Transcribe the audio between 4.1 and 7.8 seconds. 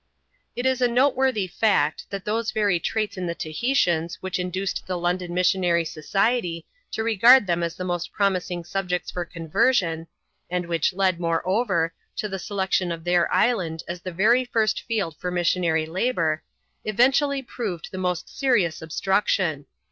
which induced the London Missionary Society to regard them as